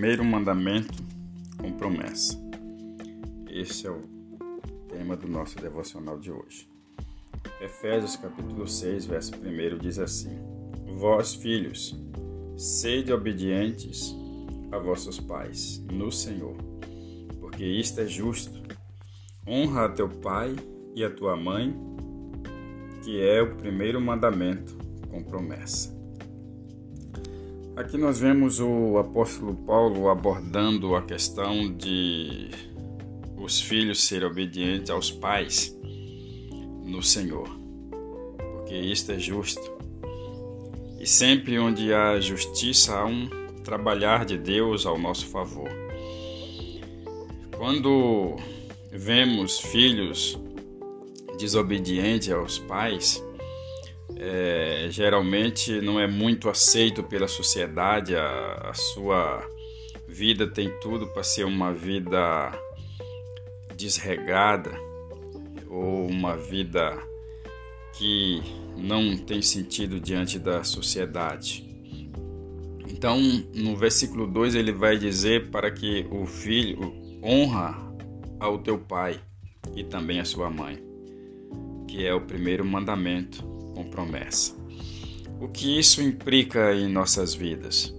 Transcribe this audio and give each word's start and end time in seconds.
primeiro 0.00 0.24
mandamento 0.24 0.96
com 1.58 1.70
promessa. 1.72 2.34
Esse 3.50 3.86
é 3.86 3.90
o 3.90 4.00
tema 4.88 5.14
do 5.14 5.28
nosso 5.28 5.60
devocional 5.60 6.18
de 6.18 6.32
hoje. 6.32 6.66
Efésios 7.60 8.16
capítulo 8.16 8.66
6, 8.66 9.04
verso 9.04 9.32
1 9.34 9.76
diz 9.76 9.98
assim: 9.98 10.38
Vós, 10.96 11.34
filhos, 11.34 11.94
sede 12.56 13.12
obedientes 13.12 14.16
a 14.72 14.78
vossos 14.78 15.20
pais 15.20 15.84
no 15.92 16.10
Senhor, 16.10 16.56
porque 17.38 17.66
isto 17.66 18.00
é 18.00 18.06
justo. 18.06 18.58
Honra 19.46 19.84
a 19.84 19.88
teu 19.90 20.08
pai 20.08 20.56
e 20.96 21.04
a 21.04 21.10
tua 21.10 21.36
mãe, 21.36 21.78
que 23.04 23.20
é 23.20 23.42
o 23.42 23.54
primeiro 23.54 24.00
mandamento 24.00 24.78
com 25.10 25.22
promessa. 25.22 25.99
Aqui 27.80 27.96
nós 27.96 28.20
vemos 28.20 28.60
o 28.60 28.98
apóstolo 28.98 29.54
Paulo 29.54 30.10
abordando 30.10 30.94
a 30.94 31.00
questão 31.00 31.72
de 31.72 32.50
os 33.38 33.58
filhos 33.58 34.04
serem 34.04 34.28
obedientes 34.28 34.90
aos 34.90 35.10
pais 35.10 35.74
no 36.84 37.02
Senhor, 37.02 37.48
porque 38.52 38.74
isto 38.74 39.12
é 39.12 39.18
justo. 39.18 39.62
E 41.00 41.06
sempre 41.06 41.58
onde 41.58 41.90
há 41.90 42.20
justiça 42.20 42.94
há 42.94 43.06
um 43.06 43.30
trabalhar 43.64 44.26
de 44.26 44.36
Deus 44.36 44.84
ao 44.84 44.98
nosso 44.98 45.26
favor. 45.28 45.70
Quando 47.56 48.36
vemos 48.92 49.58
filhos 49.58 50.38
desobedientes 51.38 52.30
aos 52.30 52.58
pais, 52.58 53.24
é, 54.16 54.86
geralmente 54.90 55.80
não 55.80 55.98
é 55.98 56.06
muito 56.06 56.48
aceito 56.48 57.02
pela 57.02 57.28
sociedade, 57.28 58.14
a, 58.14 58.70
a 58.70 58.74
sua 58.74 59.46
vida 60.08 60.46
tem 60.46 60.70
tudo 60.80 61.06
para 61.08 61.22
ser 61.22 61.44
uma 61.44 61.72
vida 61.72 62.50
desregada 63.76 64.72
ou 65.68 66.06
uma 66.06 66.36
vida 66.36 66.98
que 67.96 68.42
não 68.76 69.16
tem 69.16 69.40
sentido 69.40 70.00
diante 70.00 70.38
da 70.38 70.64
sociedade. 70.64 71.68
Então, 72.88 73.18
no 73.54 73.76
versículo 73.76 74.26
2 74.26 74.54
ele 74.54 74.72
vai 74.72 74.98
dizer 74.98 75.50
para 75.50 75.70
que 75.70 76.06
o 76.10 76.26
filho 76.26 76.92
honra 77.22 77.78
ao 78.38 78.58
teu 78.58 78.78
pai 78.78 79.18
e 79.74 79.84
também 79.84 80.20
a 80.20 80.24
sua 80.24 80.50
mãe, 80.50 80.82
que 81.86 82.04
é 82.04 82.12
o 82.12 82.20
primeiro 82.20 82.64
mandamento 82.64 83.59
com 83.74 83.84
promessa. 83.84 84.54
O 85.40 85.48
que 85.48 85.78
isso 85.78 86.02
implica 86.02 86.74
em 86.74 86.88
nossas 86.88 87.34
vidas? 87.34 87.94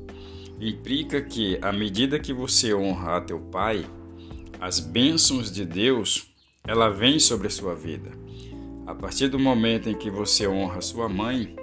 Implica 0.59 1.21
que, 1.21 1.57
à 1.61 1.71
medida 1.71 2.19
que 2.19 2.33
você 2.33 2.73
honra 2.73 3.17
a 3.17 3.21
teu 3.21 3.39
pai, 3.39 3.85
as 4.59 4.79
bênçãos 4.79 5.51
de 5.51 5.65
Deus 5.65 6.31
ela 6.67 6.89
vem 6.89 7.19
sobre 7.19 7.47
a 7.47 7.49
sua 7.49 7.73
vida. 7.73 8.11
A 8.85 8.93
partir 8.93 9.27
do 9.27 9.39
momento 9.39 9.89
em 9.89 9.97
que 9.97 10.09
você 10.09 10.47
honra 10.47 10.81
sua 10.81 11.09
mãe, 11.09 11.55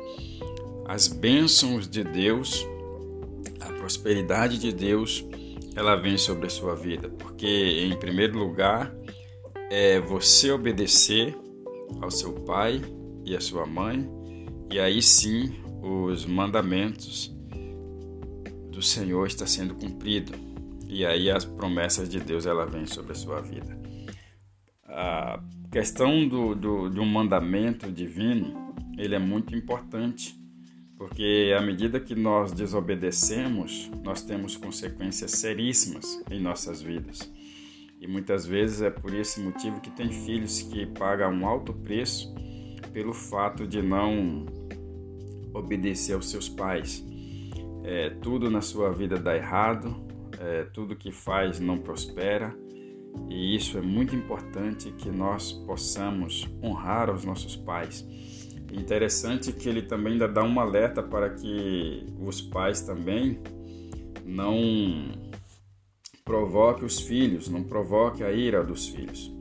as 0.86 1.06
bênçãos 1.06 1.88
de 1.88 2.02
Deus, 2.02 2.66
a 3.60 3.72
prosperidade 3.72 4.58
de 4.58 4.72
Deus, 4.72 5.24
ela 5.76 5.94
vem 5.94 6.16
sobre 6.18 6.46
a 6.46 6.50
sua 6.50 6.74
vida, 6.74 7.08
porque 7.08 7.46
em 7.46 7.96
primeiro 7.96 8.38
lugar 8.38 8.92
é 9.70 10.00
você 10.00 10.50
obedecer 10.50 11.36
ao 12.00 12.10
seu 12.10 12.32
pai 12.32 12.80
e 13.28 13.36
a 13.36 13.40
sua 13.40 13.66
mãe, 13.66 14.08
e 14.72 14.80
aí 14.80 15.02
sim 15.02 15.54
os 15.82 16.24
mandamentos 16.24 17.34
do 18.70 18.80
Senhor 18.80 19.26
está 19.26 19.46
sendo 19.46 19.74
cumprido. 19.74 20.32
E 20.86 21.04
aí 21.04 21.30
as 21.30 21.44
promessas 21.44 22.08
de 22.08 22.18
Deus 22.18 22.46
ela 22.46 22.64
vem 22.64 22.86
sobre 22.86 23.12
a 23.12 23.14
sua 23.14 23.42
vida. 23.42 23.78
A 24.86 25.42
questão 25.70 26.26
do, 26.26 26.54
do, 26.54 27.02
um 27.02 27.04
mandamento 27.04 27.92
divino, 27.92 28.74
ele 28.96 29.14
é 29.14 29.18
muito 29.18 29.54
importante, 29.54 30.34
porque 30.96 31.54
à 31.56 31.60
medida 31.60 32.00
que 32.00 32.14
nós 32.14 32.52
desobedecemos, 32.52 33.90
nós 34.02 34.22
temos 34.22 34.56
consequências 34.56 35.32
seríssimas 35.32 36.22
em 36.30 36.40
nossas 36.40 36.80
vidas. 36.80 37.30
E 38.00 38.06
muitas 38.06 38.46
vezes 38.46 38.80
é 38.80 38.90
por 38.90 39.12
esse 39.12 39.40
motivo 39.40 39.80
que 39.80 39.90
tem 39.90 40.10
filhos 40.10 40.62
que 40.62 40.86
pagam 40.86 41.30
um 41.32 41.46
alto 41.46 41.74
preço 41.74 42.32
pelo 42.98 43.14
fato 43.14 43.64
de 43.64 43.80
não 43.80 44.44
obedecer 45.54 46.14
aos 46.14 46.28
seus 46.28 46.48
pais. 46.48 47.06
É, 47.84 48.10
tudo 48.10 48.50
na 48.50 48.60
sua 48.60 48.90
vida 48.90 49.16
dá 49.16 49.36
errado, 49.36 50.04
é, 50.36 50.64
tudo 50.64 50.96
que 50.96 51.12
faz 51.12 51.60
não 51.60 51.78
prospera, 51.78 52.52
e 53.30 53.54
isso 53.54 53.78
é 53.78 53.80
muito 53.80 54.16
importante 54.16 54.90
que 54.90 55.10
nós 55.10 55.52
possamos 55.52 56.48
honrar 56.60 57.08
os 57.08 57.24
nossos 57.24 57.54
pais. 57.54 58.04
interessante 58.72 59.52
que 59.52 59.68
ele 59.68 59.82
também 59.82 60.14
ainda 60.14 60.26
dá 60.26 60.42
um 60.42 60.58
alerta 60.58 61.00
para 61.00 61.30
que 61.30 62.04
os 62.18 62.42
pais 62.42 62.80
também 62.80 63.38
não 64.24 65.12
provoque 66.24 66.84
os 66.84 66.98
filhos, 66.98 67.48
não 67.48 67.62
provoque 67.62 68.24
a 68.24 68.32
ira 68.32 68.64
dos 68.64 68.88
filhos 68.88 69.37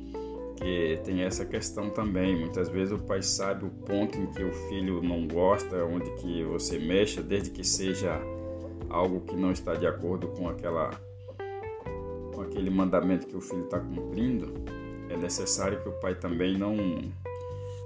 porque 0.57 0.99
tem 1.05 1.21
essa 1.21 1.45
questão 1.45 1.89
também. 1.89 2.35
Muitas 2.35 2.67
vezes 2.67 2.91
o 2.91 2.97
pai 2.97 3.21
sabe 3.21 3.65
o 3.65 3.69
ponto 3.69 4.17
em 4.17 4.25
que 4.25 4.43
o 4.43 4.51
filho 4.67 5.01
não 5.03 5.27
gosta, 5.27 5.85
onde 5.85 6.09
que 6.15 6.43
você 6.43 6.79
mexa, 6.79 7.21
desde 7.21 7.51
que 7.51 7.63
seja 7.63 8.19
algo 8.89 9.21
que 9.21 9.35
não 9.35 9.51
está 9.51 9.75
de 9.75 9.85
acordo 9.85 10.27
com 10.29 10.49
aquela 10.49 10.89
com 12.33 12.41
aquele 12.41 12.69
mandamento 12.69 13.25
que 13.25 13.35
o 13.35 13.41
filho 13.41 13.65
está 13.65 13.79
cumprindo, 13.79 14.53
é 15.09 15.17
necessário 15.17 15.81
que 15.81 15.89
o 15.89 15.93
pai 15.93 16.15
também 16.15 16.57
não 16.57 16.75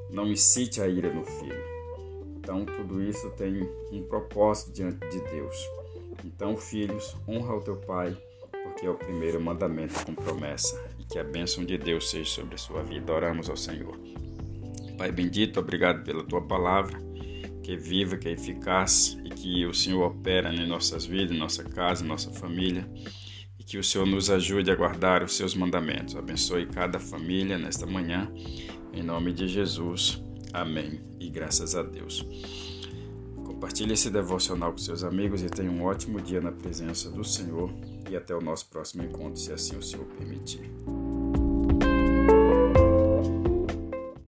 não 0.10 0.28
incite 0.28 0.82
a 0.82 0.88
ira 0.88 1.14
no 1.14 1.26
filho. 1.26 1.64
Então 2.38 2.66
tudo 2.66 3.04
isso 3.04 3.30
tem 3.32 3.70
um 3.92 4.04
propósito 4.04 4.72
diante 4.72 5.08
de 5.10 5.20
Deus. 5.30 5.70
Então, 6.24 6.56
filhos, 6.56 7.18
honra 7.28 7.56
o 7.56 7.62
teu 7.62 7.78
pai, 7.78 8.16
porque 8.64 8.86
é 8.86 8.90
o 8.90 8.96
primeiro 8.96 9.42
mandamento 9.42 10.06
com 10.06 10.14
promessa 10.14 10.80
que 11.12 11.20
a 11.20 11.24
bênção 11.24 11.66
de 11.66 11.78
Deus 11.78 12.10
seja 12.10 12.30
sobre 12.30 12.56
a 12.56 12.58
sua 12.58 12.84
vida. 12.84 13.14
Oramos 13.14 13.50
ao 13.50 13.58
Senhor. 13.58 14.00
Pai 14.98 15.12
bendito, 15.12 15.60
obrigado 15.60 16.04
pela 16.04 16.24
tua 16.24 16.42
palavra, 16.42 16.98
que 17.64 17.74
é 17.74 17.76
viva, 17.76 18.18
que 18.18 18.30
é 18.30 18.32
eficaz 18.32 19.18
e 19.26 19.30
que 19.30 19.66
o 19.66 19.74
Senhor 19.74 20.04
opera 20.04 20.54
em 20.54 20.68
nossas 20.68 21.06
vidas, 21.06 21.36
em 21.36 21.40
nossa 21.40 21.64
casa, 21.64 22.04
em 22.04 22.08
nossa 22.08 22.32
família 22.32 22.88
e 23.60 23.64
que 23.64 23.78
o 23.78 23.84
Senhor 23.84 24.08
nos 24.08 24.30
ajude 24.32 24.72
a 24.72 24.76
guardar 24.76 25.22
os 25.22 25.36
seus 25.36 25.54
mandamentos. 25.54 26.16
Abençoe 26.16 26.66
cada 26.66 27.00
família 27.00 27.60
nesta 27.60 27.86
manhã, 27.86 28.32
em 28.92 29.04
nome 29.04 29.32
de 29.34 29.48
Jesus. 29.48 30.20
Amém. 30.52 31.00
E 31.20 31.30
graças 31.30 31.76
a 31.76 31.84
Deus. 31.84 32.26
Compartilhe 33.46 33.94
esse 33.94 34.10
devocional 34.10 34.72
com 34.72 34.80
seus 34.80 35.04
amigos 35.04 35.44
e 35.44 35.50
tenha 35.50 35.70
um 35.70 35.84
ótimo 35.84 36.20
dia 36.20 36.42
na 36.42 36.52
presença 36.52 37.12
do 37.12 37.24
Senhor. 37.24 37.72
E 38.10 38.16
até 38.16 38.36
o 38.36 38.42
nosso 38.42 38.68
próximo 38.68 39.04
encontro, 39.04 39.40
se 39.40 39.54
assim 39.54 39.78
o 39.78 39.84
Senhor 39.84 40.06
permitir. 40.18 40.70